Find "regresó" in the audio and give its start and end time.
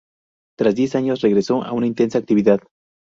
1.21-1.63